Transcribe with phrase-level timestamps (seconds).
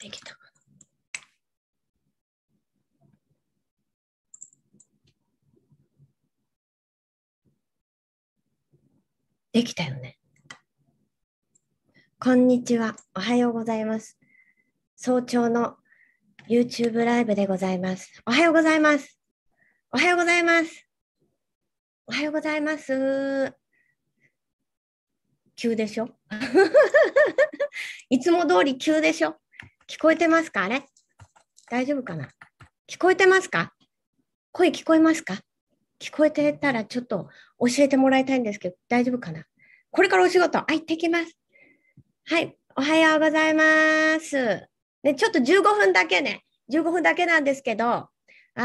[0.00, 0.36] できた。
[9.52, 10.18] できたよね。
[12.20, 12.96] こんにちは。
[13.14, 14.18] おはようございます。
[14.96, 15.76] 早朝の
[16.48, 18.22] YouTube ライブでございます。
[18.26, 19.18] おはようございます。
[19.90, 20.86] おはようございます。
[22.06, 23.52] おはようございます。
[25.56, 26.08] 急でしょ？
[28.10, 29.40] いつも通り急でしょ？
[29.90, 30.64] 聞こえてますか？
[30.64, 30.84] あれ？
[31.70, 32.28] 大丈夫かな？
[32.86, 33.72] 聞こえてますか？
[34.52, 35.38] 声聞こえますか？
[35.98, 39.44] 聞こえてたらちょっと教えてもらいたいんですけど、大丈夫かな？
[39.90, 41.34] これからお仕事、はい、行ってきます。
[42.26, 44.68] はい、おはようございます。
[45.02, 48.10] ね、ちょっと15分だけね、15分だけなんですけど、あ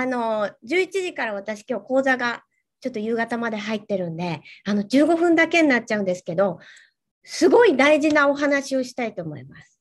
[0.06, 2.44] の、11時から私今日講座が
[2.82, 6.60] ちょっと夕方まで入ってるんで、あの、15分だけになっちゃうんですけど、
[7.24, 9.73] すごい大事なお話をしたいと思います。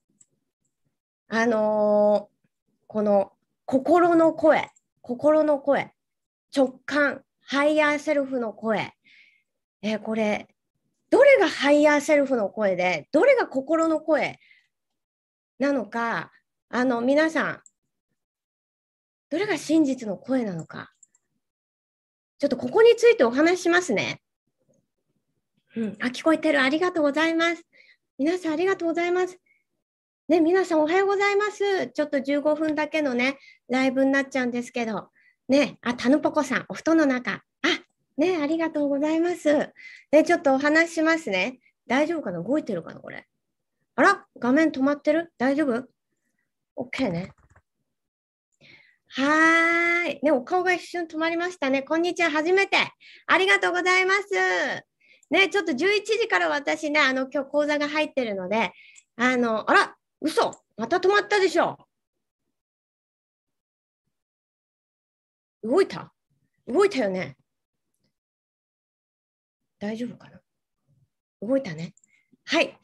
[1.34, 2.32] あのー
[2.88, 3.32] この
[3.64, 4.68] 心の声、
[5.00, 5.94] 心の声、
[6.54, 8.92] 直感、ハイヤーセルフの声、
[9.80, 10.46] えーこれ、
[11.08, 14.38] どれがハイヤーセルフの声で、どれが心の声
[15.58, 16.32] なのか、
[16.68, 17.62] あの、皆さん、
[19.30, 20.92] どれが真実の声なのか、
[22.38, 24.20] ちょっとここについてお話ししますね。
[25.76, 26.60] うん、あ、聞こえてる。
[26.60, 27.64] ありがとうございます。
[28.18, 29.38] 皆さんありがとうございます。
[30.32, 31.88] ね、皆さんおはようございます。
[31.88, 33.36] ちょっと15分だけのね、
[33.68, 35.10] ライブになっちゃうんですけど、
[35.46, 37.32] ね、あ、たぬぽこさん、お布団の中。
[37.32, 37.42] あ、
[38.16, 39.70] ね、ありがとうございます。
[40.10, 41.58] ね、ちょっとお話しますね。
[41.86, 42.42] 大丈夫かな？
[42.42, 43.26] 動いてるかなこれ。
[43.94, 45.34] あら画面止まってる？
[45.36, 45.86] 大丈夫
[46.78, 47.32] ?OK ね。
[49.08, 50.20] はーい。
[50.22, 51.82] ね、お顔が一瞬止まりましたね。
[51.82, 52.30] こんにちは。
[52.30, 52.78] 初めて。
[53.26, 54.22] ありがとうございます。
[55.28, 58.72] ね、ちょっと11時から私ね、あの、今日講座が入ってるので、
[59.16, 61.76] あの、あら嘘また止まったでしょ
[65.62, 66.12] 動いた
[66.66, 67.36] 動いたよね
[69.78, 70.42] 大丈夫かな
[71.42, 71.92] 動いたね。
[72.44, 72.78] はい。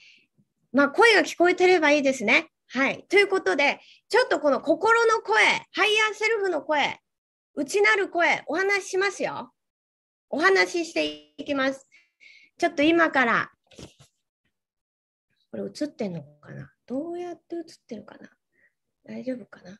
[0.72, 2.50] まあ、声が聞こえてればいいですね。
[2.70, 3.06] はい。
[3.08, 5.40] ということで、ちょっとこの心の声、
[5.72, 6.98] ハイヤーセルフの声、
[7.54, 9.52] 内なる声、お話ししますよ。
[10.28, 11.88] お話ししていきます。
[12.58, 13.50] ちょっと今から、
[15.50, 18.30] これ映ってんのかなどうやって映ってるかな？
[19.04, 19.78] 大丈夫かな？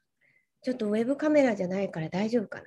[0.63, 2.65] ちょっとウェブカメラじゃないから大丈夫かな？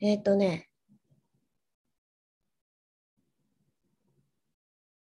[0.00, 0.68] えっ、とね、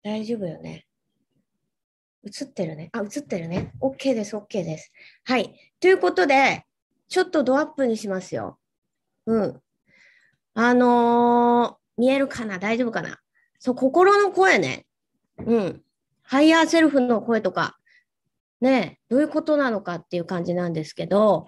[0.05, 0.87] 大丈夫よね。
[2.25, 2.91] 映ってるね。
[2.93, 3.73] あ、映ってるね。
[3.81, 4.93] OK です、OK です。
[5.25, 5.59] はい。
[5.81, 6.65] ということで、
[7.09, 8.59] ちょっとドアップにしますよ。
[9.27, 9.63] うん。
[10.55, 12.59] あの見えるかな？
[12.59, 13.19] 大丈夫かな？
[13.59, 14.87] そう、心の声ね。
[15.39, 15.83] うん。
[16.23, 17.79] ハイヤーセルフの声とか、
[18.61, 21.47] ね、どういうことなのかっていう感じなんですけど、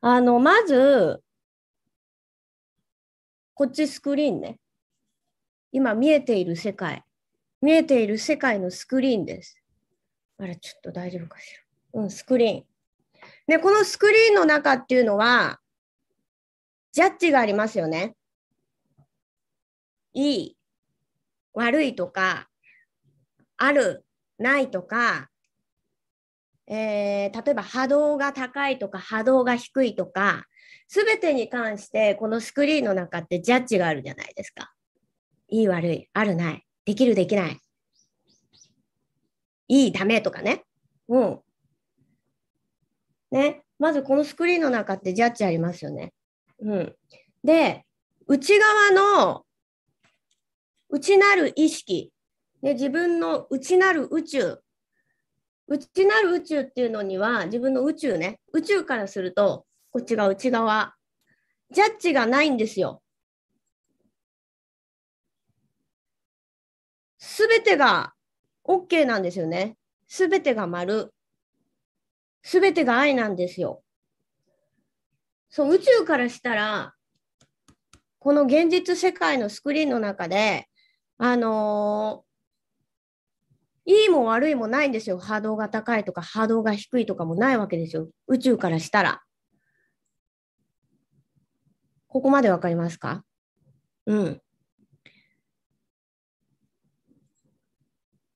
[0.00, 1.22] あの、まず、
[3.54, 4.58] こっちスクリーンね。
[5.72, 7.04] 今見えている世界。
[7.60, 9.60] 見えている世界のスクリーンです。
[10.38, 11.54] あれ、ちょっと大丈夫かし
[11.92, 12.02] ら？
[12.02, 12.64] うん、スクリーン。
[13.46, 15.58] で、このスクリーンの中っていうのは、
[16.92, 18.14] ジャッジがありますよね。
[20.18, 20.56] いい、
[21.54, 22.48] 悪いとか、
[23.56, 24.04] ある、
[24.36, 25.30] ないとか、
[26.66, 30.46] えー例えば波動が高いとか波動が低いとか、
[30.88, 34.72] すべてに関してこのスクリーンの中ってジャッジがあるじゃないですか。
[35.50, 37.60] いい悪い、あるない、できるできない。
[39.68, 40.64] いいダメとかね。
[41.08, 41.40] うん。
[43.30, 43.62] ね。
[43.78, 46.12] まずこのスクリーンの中ってジャッジありますよね。
[46.58, 46.96] うん。
[47.44, 47.84] で、
[48.26, 49.44] 内側の
[50.90, 52.12] 内なる意識、
[52.62, 54.58] ね、自分の内なる宇宙、
[55.68, 60.94] 内なる宇宙っていうのには自分の宇宙ね、宇宙からするとこっちが内側、
[61.70, 63.02] ジャッジがないんですよ。
[67.18, 68.14] すべてが
[68.64, 69.76] OK なんですよね。
[70.06, 71.12] すべてが丸。
[72.42, 73.82] すべてが愛なんですよ。
[75.50, 76.94] そう、宇宙からしたら、
[78.18, 80.67] この現実世界のスクリーンの中で、
[81.18, 82.24] あの
[83.84, 85.18] いいも悪いもないんですよ。
[85.18, 88.08] 波動が高いとか波動が低いとかもないわけですよ。
[88.28, 89.22] 宇宙からしたら。
[92.06, 93.24] ここまでわかりますか？
[94.06, 94.40] うん。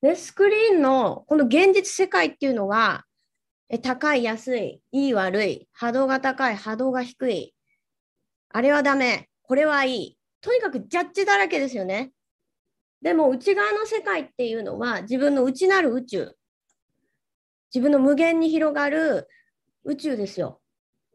[0.01, 3.05] で、スクリーンのこの現実世界っていうのは、
[3.69, 7.55] え高い、安い、いい、悪い、波動が高い、波動が低い、
[8.49, 10.17] あれはダメ、これはいい。
[10.41, 12.11] とにかくジャッジだらけですよね。
[13.03, 16.31] でも内側の世界っていうのは自分の内なる宇宙。
[17.73, 19.27] 自分の無限に広がる
[19.83, 20.61] 宇宙ですよ。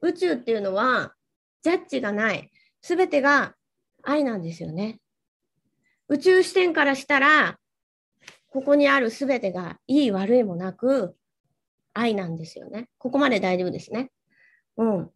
[0.02, 1.14] 宇宙っていうのは
[1.62, 2.50] ジャッジがない。
[2.82, 3.55] すべてが
[4.02, 5.00] 愛なんですよね。
[6.08, 7.58] 宇宙視点からしたら、
[8.50, 11.17] ここにあるすべてがいい悪いもなく
[11.94, 12.88] 愛なんですよね。
[12.99, 14.11] ここまで大丈夫ですね。
[14.76, 15.11] うん。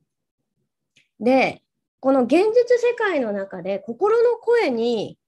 [1.21, 1.63] で、
[2.01, 5.19] この現実世界の中で心の声に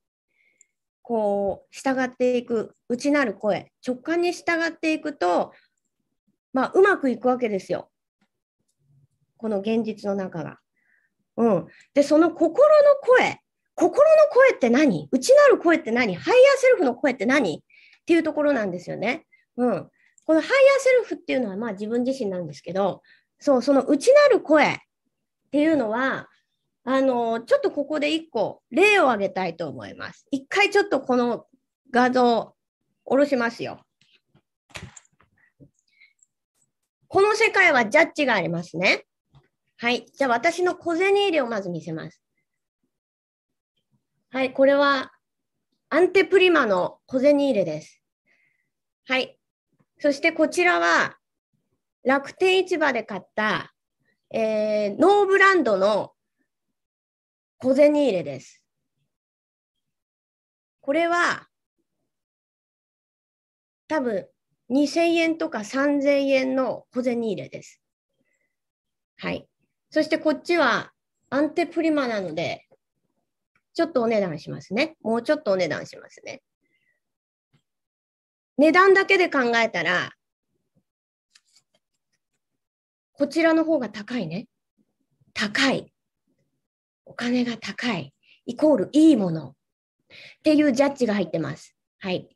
[1.05, 3.71] こう従っていく内なる声。
[3.87, 5.53] 直感に従っていくと、
[6.55, 7.91] まあ、うまくいくわけですよ。
[9.37, 10.59] この現実の中が。
[11.37, 13.39] うん、でその心の声。
[13.75, 15.09] 心の声って何？
[15.13, 16.15] 内なる声って何？
[16.15, 17.59] ハイヤーセルフの声って何？
[17.59, 19.27] っていうところなんですよね。
[19.59, 19.91] うん、
[20.25, 23.03] このハイヤーセルフっていうのはまあ自分自身なんですけど
[23.41, 24.77] そうその内なる声っ
[25.51, 26.29] ていうのは
[26.87, 30.27] あのちょっとここで1個例を挙げたいと思います。
[30.31, 31.47] 一回ちょっとこの
[31.91, 32.55] 画像
[33.05, 33.81] 下ろしますよ。
[37.09, 39.05] この世界はジャッジがありますね。
[39.79, 40.05] はい。
[40.13, 42.21] じゃあ私の小銭入れをまず見せます。
[44.31, 44.53] はい。
[44.53, 45.13] これは
[45.91, 48.03] アンテプリマの小銭入れです。
[49.07, 49.39] はい。
[50.01, 51.17] そしてこちらは
[52.03, 53.73] 楽天市場で買った、
[54.31, 56.14] えー、ノーブランドの
[57.65, 58.63] 小銭入れです。
[60.83, 61.49] これは
[63.89, 64.27] 多分
[64.69, 67.81] 2000円とか3000円の小銭入れです。
[69.17, 69.49] はい。
[69.89, 70.93] そしてこっちは
[71.31, 72.69] アンテプリマなので、
[73.73, 74.97] ちょっとお値段しますね。
[75.01, 76.43] もうちょっとお値段しますね。
[78.59, 80.11] 値段だけで考えたら、
[83.15, 84.49] こちらの方が高いね。
[85.33, 85.94] 高い。
[87.07, 88.13] お金が高い。
[88.47, 89.49] イコールいいもの。
[89.49, 89.55] っ
[90.43, 91.77] ていうジャッジが入ってます。
[91.99, 92.29] はい。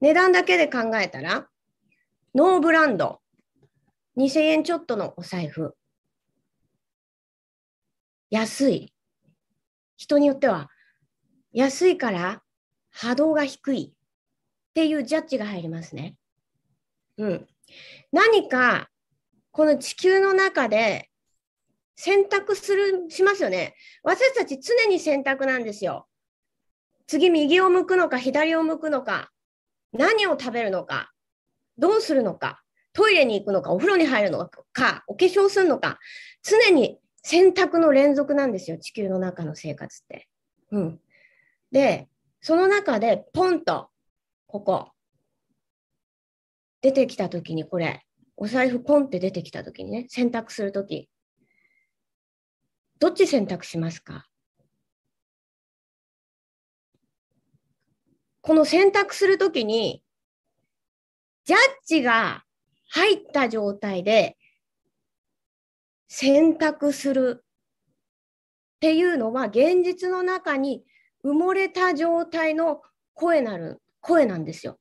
[0.00, 1.48] 値段だけで考えたら、
[2.34, 3.20] ノーブランド。
[4.18, 5.74] 2000円ちょっとのお財布。
[8.30, 8.92] 安い。
[9.96, 10.70] 人によっては、
[11.52, 12.42] 安いから
[12.90, 16.16] 波動が低いっていうジャッジが入りますね。
[17.16, 17.46] うん。
[18.12, 18.90] 何か、
[19.52, 21.10] この地球の中で
[21.96, 23.74] 選択する、しますよね。
[24.02, 26.06] 私たち常に選択なんですよ。
[27.06, 29.32] 次右を向くのか左を向くのか、
[29.92, 31.12] 何を食べるのか、
[31.78, 32.62] どうするのか、
[32.92, 35.98] トイレに行くのか、お風呂に入るのか、お化粧するのか、
[36.42, 40.28] 常に選択の連続なんですよ、地球の中の生活って。
[40.70, 41.00] うん。
[41.72, 42.08] で、
[42.40, 43.88] その中でポンと、
[44.46, 44.90] ここ、
[46.82, 48.04] 出てきたときにこれ、
[48.36, 51.08] お財布ポンって出てきたときにね、選択するとき、
[52.98, 54.26] どっち選択しますか？
[58.40, 60.02] この選択するときに、
[61.44, 62.44] ジャッジが
[62.88, 64.36] 入った状態で
[66.08, 67.44] 選択する
[68.76, 70.84] っていうのは現実の中に
[71.24, 72.82] 埋もれた状態の
[73.14, 74.78] 声なる声なんですよ。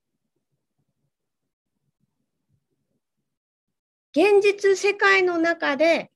[4.11, 6.11] 現実世界の中で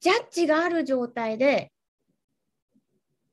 [0.00, 1.72] ジャッジがある状態で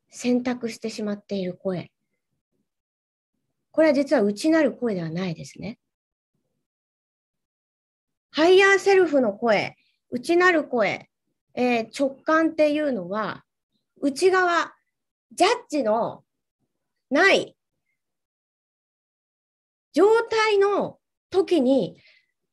[0.09, 1.91] 選択してしまっている声。
[3.71, 5.79] これは実は内なる声ではないですね。
[8.31, 9.75] ハイヤーセルフの声
[10.09, 11.09] 内なる声、
[11.53, 13.43] えー、直感っていうのは、
[14.01, 14.74] 内側、
[15.33, 16.24] ジャッジの
[17.09, 17.57] ない
[19.93, 22.00] 状態の時に、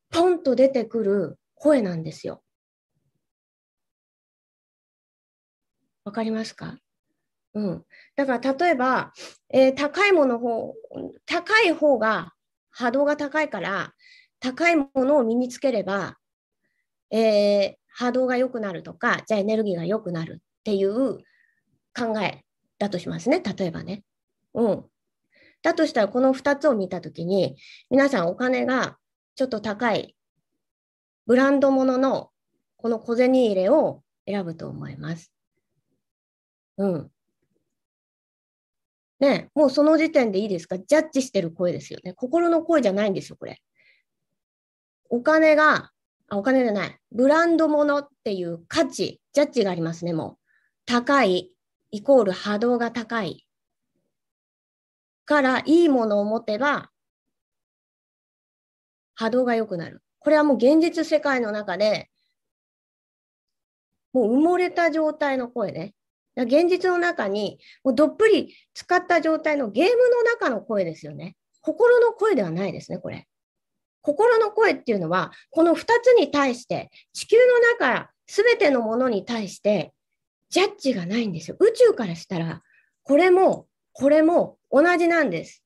[0.09, 2.43] ポンと出てくる声なんですよ。
[6.05, 6.77] わかりますか？
[7.55, 7.85] うん。
[8.15, 9.11] だから例えば、
[9.49, 10.73] えー、高いもの方、
[11.25, 12.33] 高い方が
[12.71, 13.93] 波動が高いから、
[14.39, 16.17] 高いものを身につければ、
[17.11, 21.17] えー、波動が良くなるとか、じゃあエネルギーが良くなるっていう
[21.97, 22.43] 考え
[22.77, 24.03] だとしますね、例えばね。
[24.53, 24.85] うん。
[25.63, 27.55] だとしたら、この2つを見たときに、
[27.89, 28.97] 皆さんお金が
[29.35, 30.15] ちょっと高い
[31.25, 32.29] ブランド物のの
[32.77, 35.34] この小銭入れを選ぶと思います。
[36.77, 37.11] うん。
[39.19, 40.77] ね、もうその時点でいいですか？
[40.77, 42.13] ジャッジしてる声ですよね。
[42.13, 43.61] 心の声じゃないんですよ、これ。
[45.09, 45.91] お金が
[46.27, 46.99] あ、お金じゃない。
[47.11, 50.37] ブランド物っていう価値、ジャッジがありますね、もう。
[50.85, 51.51] 高い、
[51.91, 53.45] イコール波動が高い。
[55.25, 56.91] から、いいものを持てば、
[59.13, 60.01] 波動が良くなる。
[60.19, 62.09] これはもう現実世界の中で、
[64.13, 65.93] もう埋もれた状態の声ね。
[66.35, 71.35] 現実の中に、もうどっぷり使った状態のゲームの中の声ですよね。
[71.61, 73.27] 心の声ではないですね、これ。
[74.01, 79.93] 心の声っていうのは、この2つに対して、地球の中すべてのものに対して
[80.49, 81.57] ジャッジがないんですよ。
[81.59, 82.61] 宇宙からしたら、
[83.03, 85.63] これも、これも同じなんです。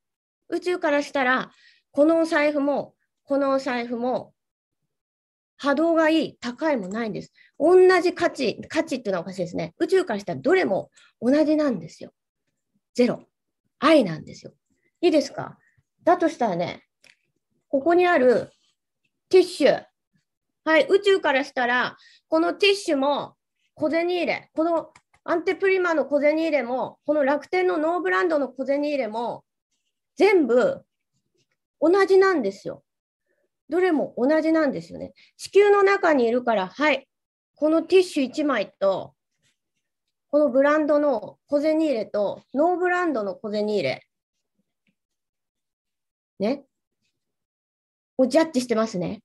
[0.49, 1.51] 宇宙からしたら、
[1.91, 4.33] このお財布も、このお財布も、
[5.57, 7.31] 波動がいい、高いもないんです。
[7.59, 9.75] 同じ価値、価値っていうのはおかしいですね。
[9.79, 10.89] 宇宙からしたらどれも
[11.21, 12.13] 同じなんですよ。
[12.95, 13.25] ゼロ。
[13.79, 14.53] 愛なんですよ。
[15.01, 15.57] いいですか？
[16.03, 16.85] だとしたらね、
[17.67, 18.51] ここにある
[19.29, 19.83] ティッシュ。
[20.65, 21.97] はい、宇宙からしたら、
[22.27, 23.35] このティッシュも
[23.75, 29.43] 小銭入れ、このアンテプリマの小銭入れも、この楽天のノーブランドの小銭入れも、
[30.15, 30.83] 全部
[31.81, 32.83] 同じなんですよ。
[33.69, 35.13] どれも同じなんですよね。
[35.37, 37.07] 地球の中にいるから、はい、
[37.59, 39.15] このティッシュ1枚と、
[40.31, 44.01] このブランドの小銭入れと、ノーブランドの小銭入れ。
[46.39, 46.63] ね？
[48.17, 49.23] をジャッジしてますね。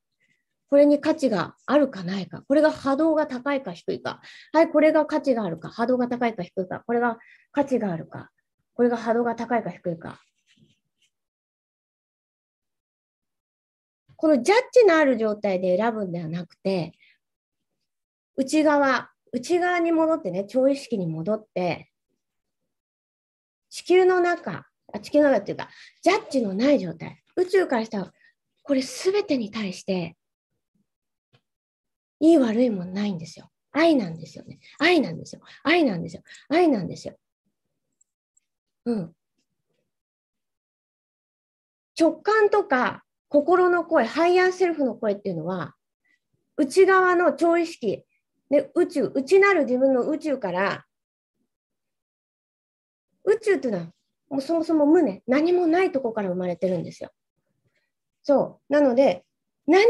[0.69, 2.43] これに価値があるかないか。
[2.49, 4.21] これが波動が高いか低いか。
[4.53, 5.69] はい、これが価値があるか。
[5.69, 6.83] 波動が高いか低いか。
[6.85, 7.21] これが
[7.53, 8.33] 価値があるか。
[8.75, 10.21] これが波動が高いか低いか。
[14.17, 16.95] このジャッジのある状態で選ぶんではなくて、
[18.37, 21.91] 内側、内側に戻ってね、超意識に戻って、
[23.71, 25.69] 地球の中、あ地球の中っていうか、
[26.03, 28.12] ジャッジのない状態、宇宙からしたら、
[28.62, 30.17] これすべてに対して、
[32.21, 33.50] いい悪いもないんですよ。
[33.73, 34.61] 愛なんですよね。
[34.79, 35.43] 愛なんですよ。
[35.64, 36.23] 愛なんですよ。
[36.49, 37.17] 愛なんですよ。
[38.87, 39.12] うん。
[41.99, 45.75] 直感とか心の声、ハイヤーセルフの声っていうのは、
[46.57, 48.05] 内側の超意識、
[48.51, 50.85] で宇宙、内なる自分の宇宙から、
[53.25, 53.85] 宇宙っていうのは、
[54.29, 57.11] もうそもそも無ね、何もないとこから生まれてるんですよ。
[58.23, 58.73] そう。
[58.73, 59.25] なので、
[59.67, 59.87] 何も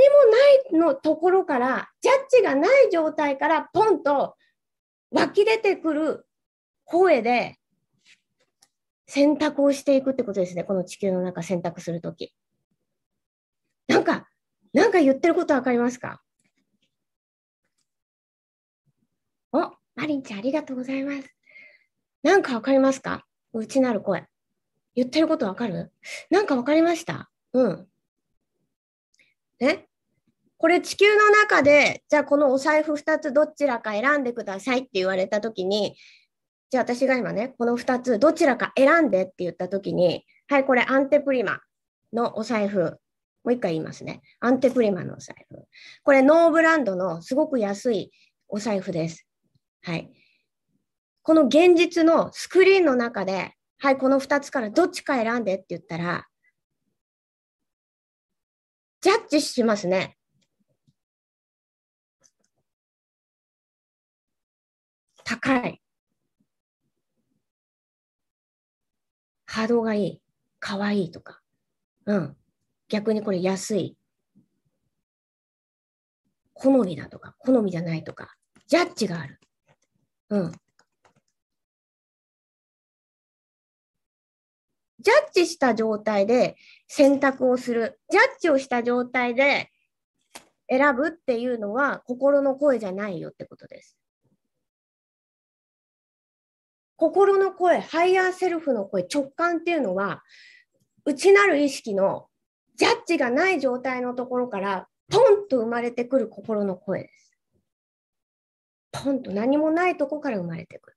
[0.73, 4.37] ないのところから、ジャッジがない状態からポンと
[5.11, 6.26] 湧き出てくる
[6.84, 7.56] 声で
[9.06, 10.64] 選択をしていくってことですね。
[10.64, 12.32] この地球の中選択するとき。
[13.88, 14.28] なんか、
[14.73, 16.20] なんか言ってることわかりますか？
[19.54, 21.28] お、マリンちゃんありがとうございます。
[22.25, 23.25] なんかわかりますか？
[23.52, 24.25] 内なる声。
[24.96, 25.92] 言ってることわかる？
[26.28, 27.30] なんかわかりました？
[27.52, 27.87] うん。
[29.61, 29.87] ね
[30.58, 35.94] これ地球の中で、じゃあこのお財布2つどちらか選んでくださいって言われたときに、
[36.70, 41.61] じゃあ私が今ね、この2つどちらか選んでって言ったときに、はい、これアンテプリマ
[42.12, 42.99] のお財布。
[43.44, 44.23] もう一回言いますね。
[44.40, 45.62] アンテプリマのお財布。
[46.02, 48.11] これノーブランドのすごく安い
[48.49, 49.26] お財布です。
[49.84, 50.10] はい。
[51.22, 56.26] この現実のスクリーンの中で、はい、この2つからどっちか選んでって言ったら、
[59.02, 60.16] ジャッジしますね。
[65.22, 65.82] 高い。
[69.44, 70.22] 波動がいい。
[70.60, 71.42] かわいいとか。
[72.06, 72.36] うん。
[72.88, 73.98] 逆にこれ安い。
[76.54, 78.34] 好みだとか、好みじゃないとか、
[78.66, 79.38] ジャッジがある。
[80.30, 80.52] うん。
[85.00, 86.56] ジャッジした状態で
[86.88, 88.00] 選択をする。
[88.10, 89.70] ジャッジをした状態で
[90.68, 93.98] 選ぶっていうのは心の声じゃないよってことです。
[96.96, 100.22] 心の声、ハイヤーセルフの声、直感っていうのは、
[101.04, 102.28] 内なる意識の
[102.76, 107.23] ジャッジがない状態のところから、ポンと生まれてくる心の声です。
[108.94, 110.96] ポンと何もないとこから生まれてくる。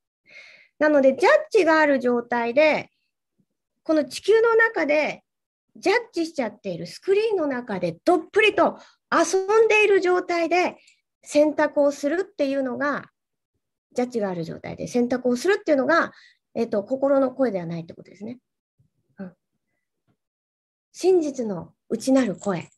[0.79, 2.89] なので、ジャッジがある状態で、
[3.83, 5.23] この地球の中で
[5.77, 8.77] ジャッジしちゃっているスクリーンの中でどっぷりと
[9.11, 10.77] 遊んでいる状態で
[11.23, 13.09] 選択をするっていうのが、
[13.93, 16.11] ジャッジがある状態で選択をするっていうのが、
[16.53, 18.39] えっと、心の声ではないってことですね。
[19.19, 19.33] うん
[20.91, 22.69] 真実の内なる声、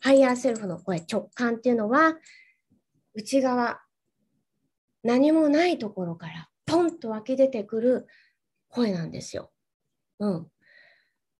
[0.00, 2.16] ハイヤーセルフの声、直感っていうのは、
[3.14, 3.80] 内側、
[5.08, 8.06] 何もないところからポンと湧き出てくる
[8.68, 9.50] 声なんですよ。
[10.18, 10.46] うん。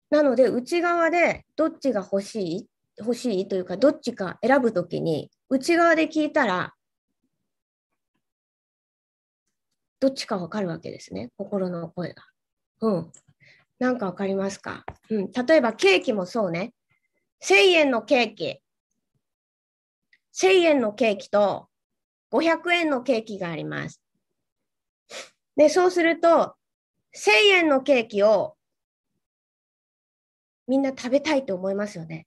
[0.08, 2.66] なので、内側でどっちが欲しい？
[2.98, 6.72] 欲しいというか、どっちか選ぶときに、内側で聞いたら、
[10.00, 11.28] どっちかわかるわけですね。
[11.36, 12.24] 心の声が。
[12.80, 13.12] うん。
[13.78, 14.86] なんかわかりますか？
[15.10, 15.30] うん。
[15.30, 16.72] 例えばケーキもそうね。
[17.44, 18.62] 1000円のケーキ。
[20.32, 21.68] 1000円のケーキと
[22.32, 24.00] 500円のケーキがあります。
[25.56, 26.54] で、そうすると、
[27.16, 28.56] 1000円のケーキを
[30.66, 32.26] みんな食べたいと思いますよね。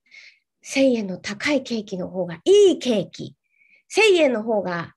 [0.65, 3.35] 1000円の高いケーキの方がいいケーキ。
[3.95, 4.93] 1000円の方が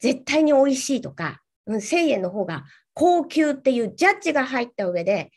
[0.00, 5.30] 絶対に美味しいとか、うん、1000円の方が高級っていうジャッジが入った上で、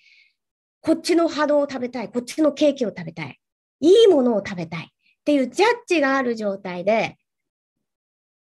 [0.81, 3.39] こっちの波動を食べたい、こっちのケーキを食べたい、
[3.81, 7.17] いいものを食べたいっていうジャッジがある状態で、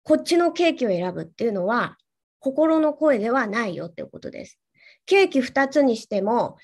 [0.03, 1.97] こっちのケーキを選ぶっていうのは、
[2.39, 4.59] 心の声ではないよっていうことです。
[5.05, 6.57] ケーキ2つにしても、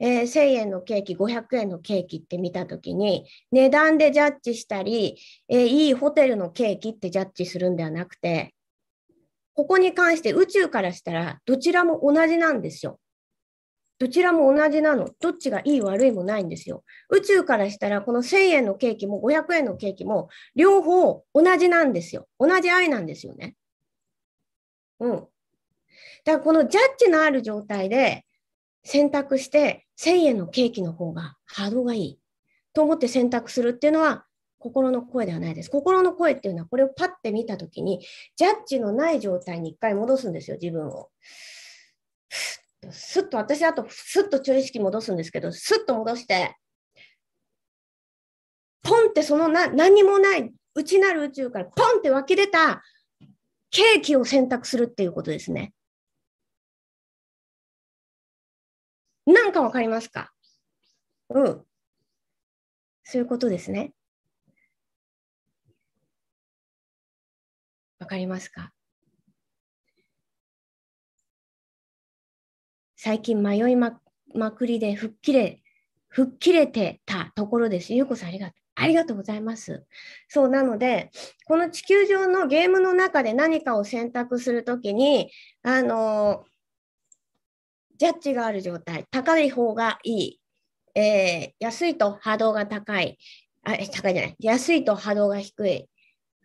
[0.00, 8.54] えー、1000円のケーキ、500円のケーキって見たときに、値段でジャッジしたり、えー、いいホテルのケーキってジャッジするんではなくて、
[9.54, 12.98] ここに関して宇宙からしたらどちらも同じなんですよ。
[13.98, 15.08] どちらも同じなの。
[15.20, 16.82] どっちがいい悪いもないんですよ。
[17.10, 22.26] 宇宙からしたらこの1000円のケーキも500円のケーキも両方同じなんですよ。
[22.38, 23.54] 同じ愛なんですよね。
[25.00, 25.10] うん。
[26.24, 28.24] だからこのジャッジのある状態で
[28.82, 32.18] 選択して1000円のケーキの方が波動がいい
[32.72, 34.26] と思って選択するっていうのは
[34.58, 35.70] 心の声ではないです。
[35.70, 41.10] 心の声っていうのはこれをパッて見たときにジャッジのない状態に一回戻すんですよ、自分を。
[42.92, 46.56] すっと、私あとすっと注意識戻すんですけど、すっと戻して、
[48.82, 52.82] ポンってそのな何もない内なる宇宙からポンって湧き出た
[53.70, 55.72] ケーキを選択するっていうことですね。
[59.26, 60.32] なんかわかりますか
[61.30, 61.66] うん。
[63.04, 63.94] そういうことですね。
[67.98, 68.73] わかりますか
[73.04, 74.00] 最近迷いま
[74.52, 75.60] くりで吹っ切れ、
[76.08, 77.92] 吹っ切れてたところです。
[77.92, 78.54] ゆうこさんありがとう。
[78.76, 79.84] ありがとうございます。
[80.26, 81.10] そう、なので、
[81.44, 85.30] この地球上のゲームの中で何かを選択するときに、
[85.62, 86.46] あの
[87.98, 90.38] ジャッジがある状態、高い方がい
[90.94, 93.18] い、えー、安いと波動が高い、
[93.64, 95.90] あ、高いじゃない、安いと波動が低い、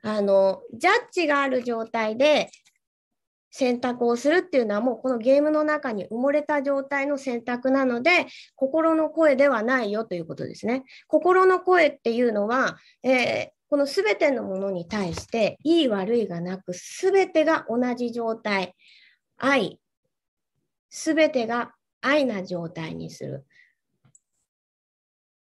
[0.02, 2.50] あの、ジャッジがある状態で
[3.52, 10.84] 選択をするっていうのはもうこのゲームの中に埋もれた状態の選択なので、心の声ではないよということですね。
[11.08, 18.76] 心の声っていうのは、えー、このすべてのものに対して、いい悪いがなく、すべてが同じ状態、
[19.38, 19.80] 愛、
[20.90, 23.46] すべてが愛な状態にする。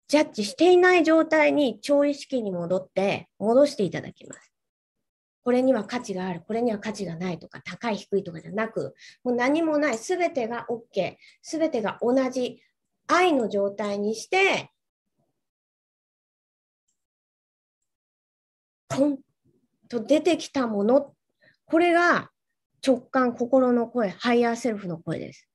[0.08, 4.47] ジャッジしていない状態に超意識に戻って戻していただきます。
[5.48, 12.62] これには価値がある、これには価値がないとか、高い低いとかじゃなく、もう何もない、すべてが OK、すべてが同じ。
[13.08, 14.74] 愛の状態にして、
[18.90, 19.20] ポン
[19.88, 21.16] と出てきたもの、
[21.64, 22.30] これが
[22.86, 25.48] 直感、心の声、ハイヤーセルフの声です。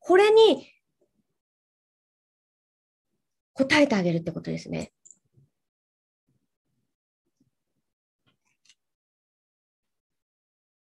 [0.00, 0.70] これに
[3.54, 4.92] 答えてあげるってことですね。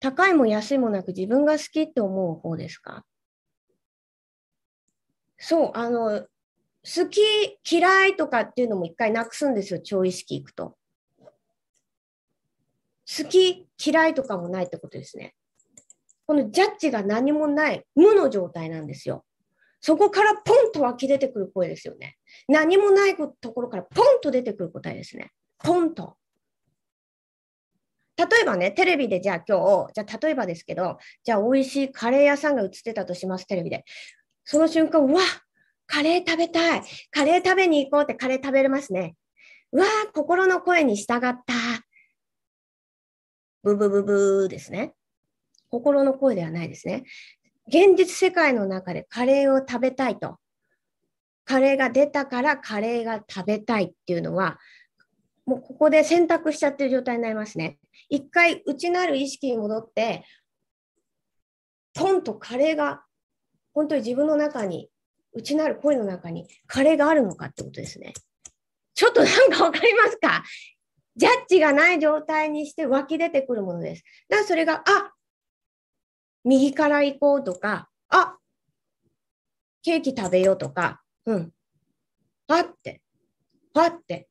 [0.05, 3.03] 高いも安いもなく自分が好きって思う方ですか？
[5.39, 6.27] そう、あの、
[6.83, 7.19] 好き、
[7.67, 10.77] 嫌いとかっていうのも一回なくすんですよ、超意識いくと。
[11.31, 15.33] 好き、嫌いとかもないってことですね。
[16.27, 19.25] このジャッジが何もない無の状態なんですよ。
[19.81, 22.15] そこからポンと湧き出てくる声ですよね。
[22.47, 25.31] 何もないところからポンと出てくる答えですね。
[25.63, 26.15] ポンと。
[28.17, 33.84] 例えばね、テレビでじゃあ今日、じゃあ例えばですけど、じゃあ美味しいカレー屋さんが映ってたとします、テレビで。
[34.45, 35.21] その瞬間、うわ
[35.88, 36.84] カレー食べたい。
[37.12, 39.15] カレー食べに行こうってカレー食べれますね。
[39.71, 41.36] うわ心の声に従った。
[43.63, 44.93] ブブブブーですね。
[45.69, 47.04] 心の声ではないですね。
[47.67, 50.38] 現実世界の中でカレーを食べたいと。
[51.43, 54.60] カレーが出たからカレーが食べたいっていうのは、
[55.45, 57.78] もうここで選択しちゃってる状態になりますね。
[58.10, 60.25] 一回内なる意識に戻って、
[61.93, 63.03] ポンとカレーが、
[63.73, 64.89] 本当に自分の中に、
[65.34, 68.13] 内なる声の中にカレーがあるのかってことですね。
[68.93, 70.43] ちょっとなんかわかりますか？
[71.17, 74.03] ジャッジがない状態にして湧き出てくるものです。
[74.29, 75.12] だからそれが、あ
[76.45, 78.38] 右から行こうとか、あ
[79.84, 81.51] ケーキ食べようとか、うん。
[82.47, 83.01] パって、
[83.73, 84.29] パって、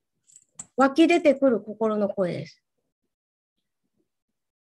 [0.76, 2.63] 湧き出てくる心の声です。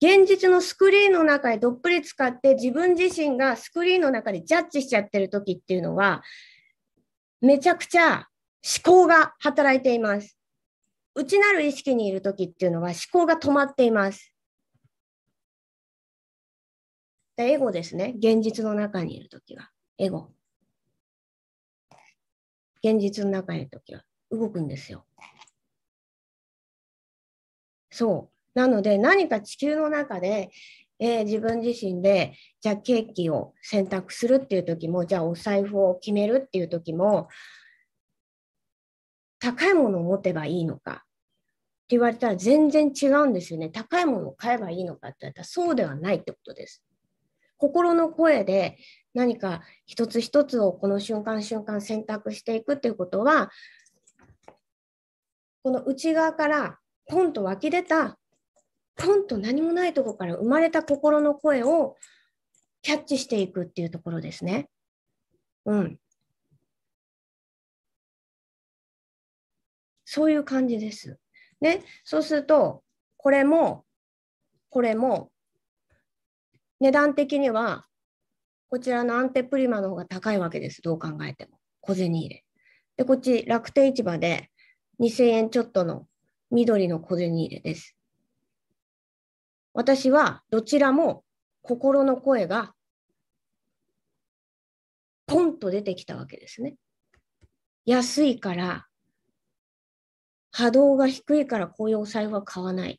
[0.04, 6.22] 現実のスクリーンの中でどっぷり使って自分自身がスクリーンの中でジャッジしちゃってる時っていうのは、
[7.40, 8.28] めちゃくちゃ
[8.62, 10.38] 思考が働いています。
[11.14, 14.34] 内なる意識にいる時っていうのは思考が止まっています。
[17.38, 18.12] エゴですね。
[18.18, 19.70] 現実の中にいるときは。
[19.96, 20.34] エゴ。
[22.82, 25.06] 現実の中にいるときは動くんですよ。
[27.90, 28.33] そう。
[28.54, 30.50] なので何か地球の中で
[31.00, 37.28] えー、自分自身で、じゃあケーキを選択するっていう時も、じゃあお財布を決めるっていう時も、
[39.40, 41.02] 高いものを持てばいいのかって
[41.90, 43.68] 言われたら全然違うんですよね。
[43.68, 46.82] 高いものを買えばいいのかって言ったらそうではないってことです。
[47.58, 48.78] 心の声で
[49.12, 53.50] 何か一つ一つをこの瞬間瞬間選択していくっていうことは、
[55.62, 58.18] この内側からポンと湧き出た
[58.96, 61.96] ポンと何もないところから生まれた心の声を
[62.82, 64.68] キャッチしていくっていうところですね。
[65.64, 65.98] うん。
[70.04, 71.18] そういう感じです。
[71.60, 72.82] ね、そうすると、
[73.16, 73.84] これも、
[74.68, 75.32] これも、
[76.80, 77.86] 値段的には、
[78.68, 80.82] こちらのアンテプリマの方が高いわけです。
[80.82, 81.58] どう考えても。
[81.80, 82.44] 小銭入れ。
[82.96, 84.50] で、こっち楽天市場で
[85.00, 86.06] 2000円ちょっとの
[86.50, 87.96] 緑の小銭入れです。
[89.74, 91.24] 私はどちらも
[91.62, 92.72] 心の声が
[95.26, 96.76] ポンと出てきたわけですね。
[97.84, 98.86] 安いから
[100.52, 102.96] 波動が低いからこういうお財布は買わないっ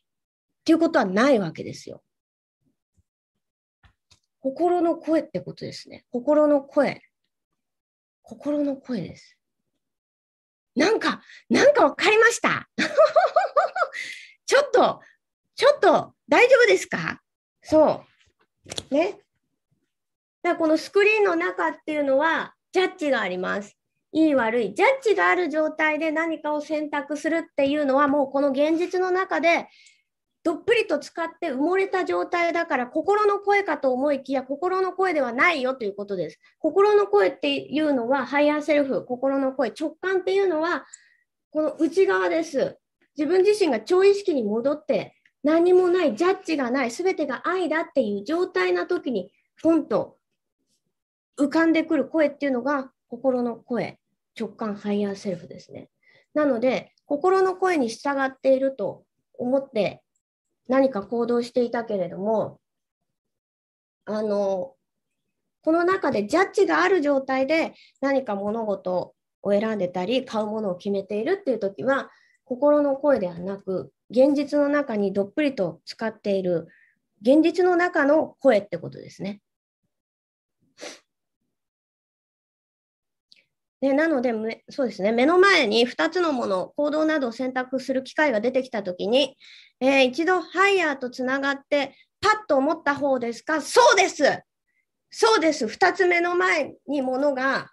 [0.64, 2.02] ていうことはないわけですよ。
[4.40, 6.04] 心の声ってことですね。
[6.10, 7.00] 心の声。
[8.22, 9.38] 心の声です。
[10.74, 12.68] なんか、なんかわかりました。
[14.44, 15.00] ちょっと、
[15.56, 17.20] ちょっと大丈夫ですか？
[17.62, 18.04] そ
[18.90, 18.94] う。
[18.94, 19.18] ね。
[20.42, 23.76] だからこのスクリーンの中っていうのはジャッジがあります。
[24.12, 24.74] いい悪い。
[24.74, 29.68] ジャッジがある状態で何かを選択するっていうのはもうこの現実の中で
[30.44, 36.38] どっぷりと浸かって埋もれた状態だから心の声かと思いきや心の声ではないよということです。
[36.58, 40.84] 心の声っていうのはハイヤーセルフ、心の声、直感っていうのは
[41.50, 42.76] この内側です。
[43.16, 45.15] 自分自身が超意識に戻って
[45.46, 49.30] 何もない、ジャッジがない、すべてが愛だっていう状態な時に
[49.62, 50.16] ポンと
[51.38, 54.00] 浮かんでくる声っていうのが心の声。
[54.38, 55.88] 直感ハイヤーセルフですね。
[56.34, 59.04] なので、心の声に従っていると
[59.38, 60.02] 思って
[60.68, 62.58] 何か行動していたけれども、
[64.04, 64.74] あの、
[65.62, 72.10] この中でジャッジがある状態で何か物事を選んでたり、買うものを決めているっていう時は、
[72.46, 76.68] 心の声ではなく、現実の中にどっぷりと使っている、
[77.20, 79.40] 現実の中の声ってことですね。
[83.80, 84.32] でなので、
[84.70, 89.36] そうですね、目の前に2つのもの、行動などを選択する機会が出てきたときに、
[89.80, 93.60] えー、一度ハイヤーとつながって、パッと思った方ですか？
[93.60, 94.22] そうです
[95.10, 97.72] そうです !2 つ目の前にものが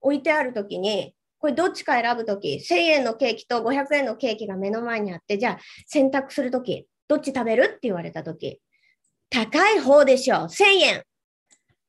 [0.00, 1.14] 置いてあるときに、
[1.44, 8.62] これどっちか選ぶとき、1000円のケーキと500円のケーキが目の前にあって、じゃあ選択するとき、どっち食べるって言われたとき、
[9.28, 10.38] 高い方でしょう。
[10.44, 11.02] 1000円。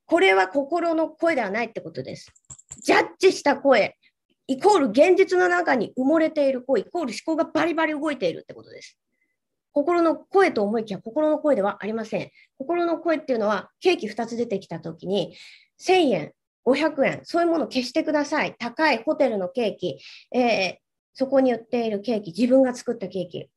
[0.08, 2.34] これは心の声ではないってことです。
[2.84, 3.96] ジャッジした声、
[4.48, 9.00] イコール現実の中に埋もれている声、イコール思考がバリバリ動いているってことです。
[9.72, 12.30] 心の声と思いきや心の声ではありません。
[12.58, 15.34] 心の声っていうのはケーキ2つ出てきたときに
[15.80, 16.34] 1000円、
[16.65, 18.56] 500円、そういうものを消してください。
[18.58, 19.99] 高いホテルのケーキ、
[20.32, 20.75] えー、
[21.13, 23.49] そこに売っているケーキ、自分が作ったケーキ。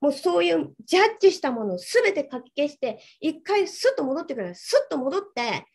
[0.00, 4.54] もうそういうジャッジしたものを全て書き消して、一回スッと戻ってくる。
[4.54, 5.66] スッと戻って、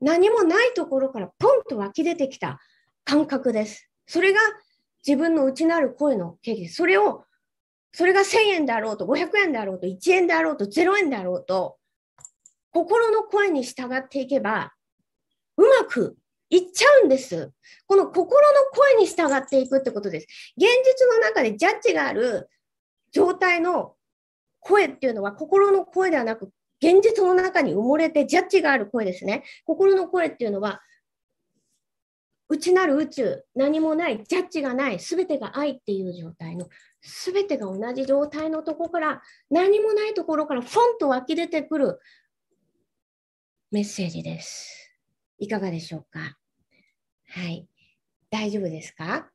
[0.00, 2.60] 何もないところからポンと湧き出てきた
[3.04, 3.90] 感覚です。
[4.06, 4.40] それが
[5.06, 6.68] 自分の内なる声の経験。
[6.68, 7.24] それを、
[7.92, 11.76] それが1000円であろうと、500円であろうと、1円であろうと、0円であろうと、
[12.70, 14.72] 心の声に従っていけば、
[15.56, 16.16] うまく
[16.50, 17.50] いっちゃうんです。
[17.86, 20.26] この心の声に従っていくってことです。
[20.56, 22.48] 現実の中でジャッジがある
[23.12, 23.94] 状態の
[24.60, 29.44] 声っていうのは心の声ではなく現実の中に埋もれてジャッジがある声ですね。
[29.64, 30.82] 心の声っていうのは、
[32.48, 36.68] 内なる宇宙、何もない、ジャッジがない、すべてが愛っていう状態の、
[37.00, 42.00] すべてが同じ状態のとこから、何もないところからフォンと湧き出てくる
[43.70, 44.81] メッセージです。
[45.42, 46.38] いかがでしょうか？
[47.26, 47.66] はい。
[48.30, 49.28] 大丈夫ですか？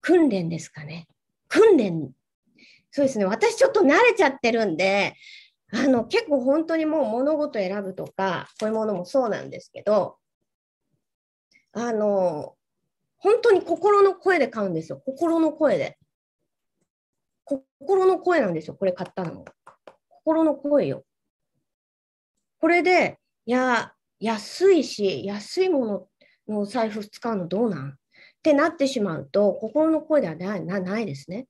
[0.00, 1.06] 訓練ですかね？
[1.46, 2.10] 訓練
[2.90, 5.14] そうですね、私ちょっと慣れちゃってるんで、
[5.72, 10.16] あの結構本当にもう物事選ぶとか、こういうものもそうなんですけど、
[11.72, 12.54] あの、
[13.18, 15.02] 本当に心の声で買うんですよ。
[15.04, 15.98] 心の声で。
[17.44, 18.74] 心の声なんですよ。
[18.74, 19.44] これ買ったのも。
[20.08, 21.04] 心の声よ。
[22.62, 26.08] これで、いや、安いし、安いもの
[26.46, 27.90] のお財布使うのどうなん？
[27.90, 27.94] っ
[28.40, 31.48] てなってしまうと、心の声ではないないですね。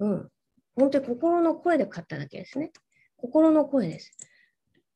[0.00, 0.28] うん。
[0.74, 2.72] 本当に心の声で買っただけですね。
[3.16, 4.10] 心の声です。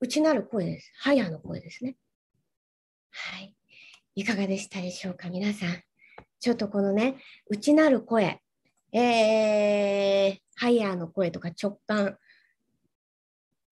[0.01, 0.91] 内なる声です。
[0.99, 1.95] ハヤの声ですね。
[3.11, 3.55] はい。
[4.17, 5.83] いかがでしたでしょうか、皆さん。
[6.41, 7.17] ちょっとこのね、
[7.49, 8.41] 内なる声、
[8.91, 12.19] えー、ハイヤーの声とか直感、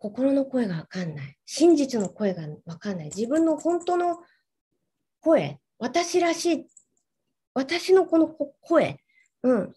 [0.03, 1.39] 心の声がわかんない。
[1.47, 3.07] 真実の声がわかんない。
[3.07, 4.19] 自分の本当の
[5.21, 6.67] 声、私らしい、
[7.55, 8.99] 私のこの声、
[9.45, 9.71] うん、っ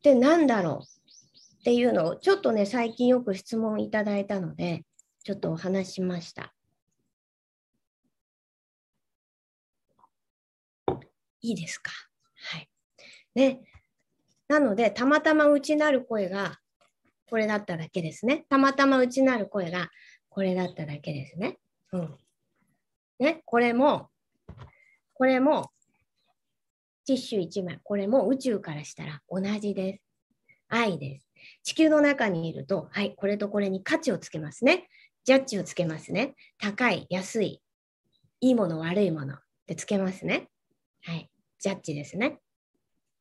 [0.00, 4.84] て何だろうっていうのを、ちょっとね、最近よく質問いただいたので、
[5.24, 6.54] ちょっとお話しました。
[11.40, 11.90] いいですか？
[12.52, 12.68] はい。
[13.34, 13.62] ね。
[14.46, 16.60] なので、たまたま内なる声が
[17.32, 18.44] これだっただけですね。
[18.50, 19.88] たまたま内なる声が
[20.28, 21.56] これだっただけですね。
[21.94, 22.18] うん。
[23.18, 24.10] ね、これも、
[25.14, 25.70] これも、
[27.06, 30.02] ティッシュ1枚、これも宇宙からしたら同じです。
[30.68, 31.30] 愛です。
[31.62, 34.90] 地球の中にいると、はい、これとこれに価値をつけますね。
[35.24, 36.34] ジャッジをつけますね。
[36.58, 37.62] 高い、安い、
[38.42, 40.50] いいもの、悪いものってつけますね。
[41.00, 42.40] はい、ジャッジですね。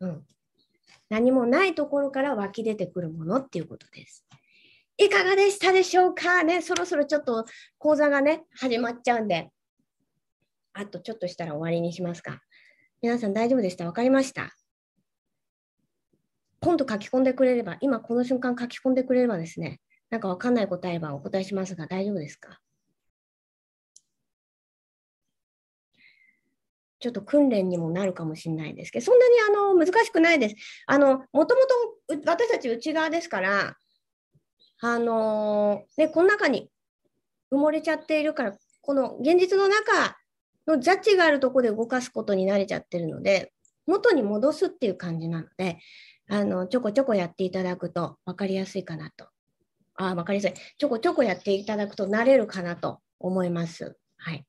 [0.02, 0.28] うん。
[1.12, 4.26] 何もないところから湧き出てくるものっていうことです。
[4.98, 6.42] いかがでしたでしょうか？
[6.44, 7.46] ね、そろそろちょっと
[7.78, 9.50] 講座がね、始まっちゃうんで、
[10.72, 12.40] あとちょっとしたら終わりにしますか。
[13.02, 13.86] 皆さん大丈夫でした？
[13.86, 14.56] わかりました？
[16.62, 22.62] 今度書き込んでくれれば、今この瞬間書き込んでくれればですね、なんかわかんない答えはお答えしますが大丈夫ですか？
[27.02, 30.56] ちょっと訓練にもなるかもしれないですけど、そんなにあの難しくないです。
[30.86, 31.62] あの、もとも
[32.08, 33.76] と私たち内側ですから、
[34.80, 36.70] あのね、この中に
[37.52, 40.18] 埋もれちゃっているから、この現実の中
[40.68, 43.52] のジャッジがあるところで動かすことに慣れちゃってるので、
[43.88, 45.80] 元に戻すっていう感じなので、
[46.30, 49.28] あのちょこちょこやっていただくと分かりやすいかなと。
[49.96, 50.54] あ、分かりやすい。
[50.78, 53.98] ちょこちょこやっていただくと慣れるかなと思います。
[54.18, 54.46] はい。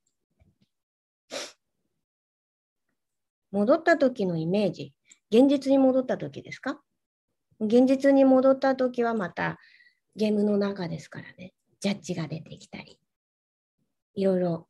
[3.53, 4.93] 戻った時のイメージ、
[5.31, 6.81] 現実に戻った時ですか？
[7.61, 9.59] 現実に戻った時はまた
[10.17, 12.99] ゲームの中ですからね、ジャッジが出てきたり、
[14.15, 14.67] いろいろ思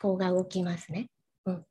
[0.00, 1.08] 考が動きますね。
[1.46, 1.66] うん、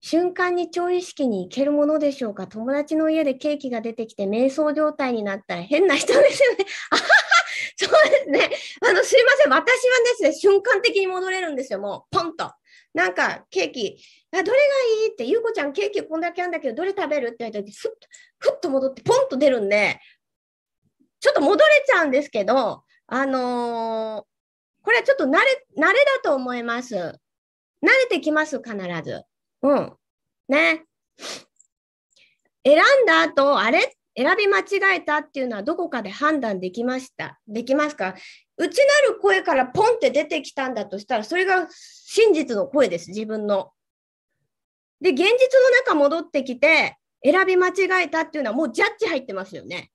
[0.00, 2.46] 瞬間に超意識に行けるものでしょうか？
[2.46, 6.64] 友達の家でケーキが出てきて瞑想状態になったら変な人ですよね。
[7.76, 8.50] そうですね。
[8.88, 9.52] あの、すいません。
[9.52, 9.68] 私はで
[10.16, 11.80] すね、瞬間的に戻れるんですよ。
[11.80, 12.52] もう、ポンと。
[12.94, 13.98] なんか、ケーキ、
[14.30, 14.64] あどれが
[15.04, 20.00] いいって、ゆうこちゃんケーキこんだけあるんだけど、どれ食べるって言われて、ふっと、ふっと戻って、ポンと出るんで、
[21.20, 26.94] ちょっと戻れちゃうんですけど、あのー、これはちょっと慣れ、慣れだと思います。
[26.94, 27.08] 慣
[27.88, 29.22] れてきます、必ず。
[29.62, 29.92] うん。
[30.48, 30.84] ね。
[32.64, 33.96] 選んだ後、あれ？
[34.16, 37.40] 選び間違えたっていうのはどこかで判断できました？
[37.48, 38.14] できますか？
[38.56, 43.72] 内なる声からポンって出てきたんだとしたら、それが真実の声です、自分の。
[45.00, 45.36] で、現実の
[45.84, 49.90] 中戻ってきて、選び間違えたっていうのはもうジャッジ入ってますよね。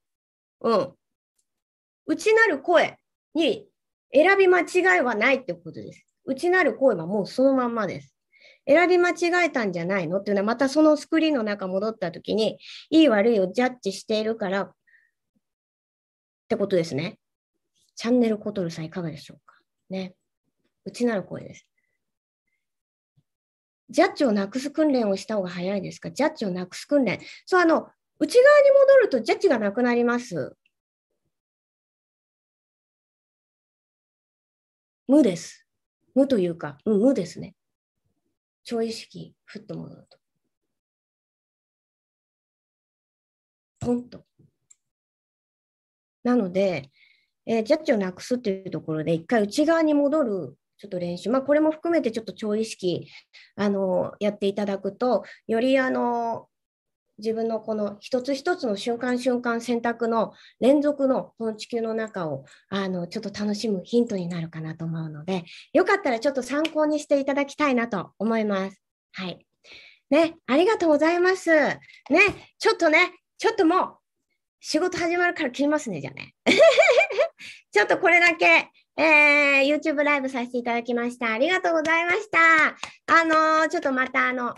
[0.61, 0.91] うん。
[2.07, 2.97] 内なる声
[3.35, 3.67] に
[4.13, 6.05] 選び間違いはないってことです。
[6.25, 8.15] 内なる声はもうそのまんまです。
[8.67, 14.71] 選び間違えたんじゃないのっていうのはまたそのスクリーンの中戻った時にいい悪いをジャッジしているからっ
[16.47, 17.17] てことですね。
[17.95, 19.55] チャンネルコトルさんいかがでしょうか
[19.89, 20.13] ね。
[20.85, 21.65] 内なる声です。
[23.89, 26.11] ジャッジをなくす訓練をした方が早いですか？
[26.11, 27.19] ジャッジをなくす訓練。
[27.45, 30.55] そう、あの、内側に戻るとジャッジがなくなります。
[35.07, 35.65] 無です。
[36.13, 37.55] 無というか、うん、無ですね。
[38.69, 40.19] 超意識、ふっと戻ると。
[43.79, 44.23] ポンと。
[46.23, 46.91] なので、
[47.47, 53.07] えー、ジャッジをなくすっていうところで、一回内側に戻るちょっと練習、まあ、これも含めてちょっと超意識
[53.55, 56.47] あのやっていただくと、よりあの
[57.19, 68.81] 自分のこの一つ一つの瞬間瞬間選択の連続のこの地球の中をあのちょっと楽しむヒントになるかなと思うので、よかったらちょっと参考にしていただきたいなと思います。
[69.13, 69.45] はい。
[70.09, 71.49] ね、ありがとうございます。
[71.51, 71.79] ね、
[72.57, 73.97] ちょっとね、ちょっともう
[74.59, 76.33] 仕事始まるから切りますね、じゃあね。
[77.71, 81.31] ちょっとこれだけ、えー、YouTube ライブさせていただきました。
[81.31, 82.39] ありがとうございました。
[83.07, 84.55] あのー、ちょっとまたあの、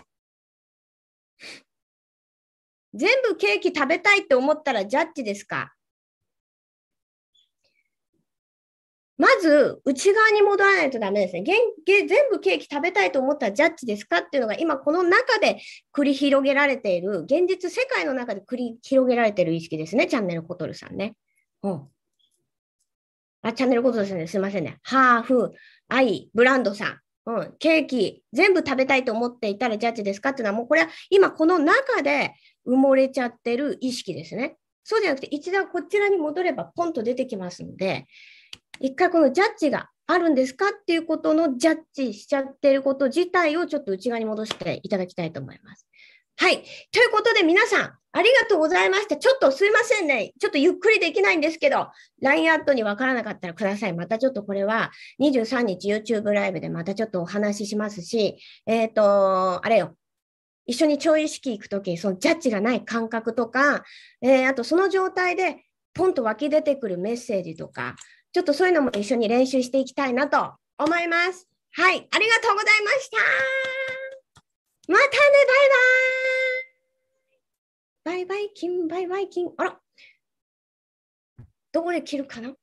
[2.94, 5.72] 全部ケーキ食べたいって思ったらジャッジですか？
[9.18, 11.44] まず内側に戻らないとダメですね。
[11.44, 11.58] 全
[12.30, 15.60] 部ケーキ食べたいと思ったらジャッジですかっていうのが今この中で
[15.94, 21.14] 繰り広げられている、現実世界の中で繰り広げられている意識ですね、チャンネルコトルさんね。
[21.62, 21.88] うん。
[23.42, 24.26] あ、チャンネルことですね。
[24.26, 24.78] すいませんね。
[24.82, 25.52] ハーフ、
[25.88, 27.00] アイ、ブランドさん。
[27.24, 32.34] うん、ケーキ、全部食べたいと思っていたらジャッジですかっていうのは、もうこれは今この中で
[32.66, 34.56] 埋もれちゃってる意識ですね。
[34.84, 38.06] そうじゃなくて、一度こちらに戻ればポンと出てきますので、
[38.80, 45.86] 一回このジャッジがあるんですかっていうことのジャッジしちゃってること自体をちょっと内側に戻していただきたいと思います。
[46.42, 46.64] はい。
[46.90, 49.16] ということで皆さん、ありがとうございました。
[49.16, 50.32] ちょっとすいませんね。
[50.40, 51.86] ちょっとゆっくりできないんですけど、
[52.20, 53.92] LINE アットにわからなかったらください。
[53.92, 59.96] またちょっとこれは23日 YouTube ライブでまたちょっとお話ししますし、えっ、ー、と、あれよ。
[60.66, 63.84] 一緒に超意識行くとき、そのジャッジがない感覚とか、
[64.20, 65.62] えー、あとその状態で
[65.94, 67.94] ポンと湧き出てくるメッセージとか、
[68.32, 71.46] ちょっとそういうのも一緒に練習していきたいなと思います。
[71.70, 73.18] はい、ありがとうございました。
[74.88, 76.21] またね、バイバイ。
[78.04, 79.52] バイバイキン、バイバイキン。
[79.56, 79.80] あら、
[81.72, 82.54] どこで切るかな？